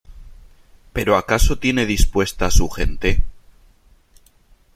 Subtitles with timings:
[0.93, 3.23] ¿pero acaso tiene dispuesta su gente?